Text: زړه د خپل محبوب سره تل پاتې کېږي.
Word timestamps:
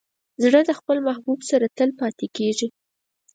زړه 0.43 0.59
د 0.65 0.71
خپل 0.79 0.97
محبوب 1.07 1.39
سره 1.49 1.65
تل 1.77 1.89
پاتې 1.99 2.27
کېږي. 2.37 2.67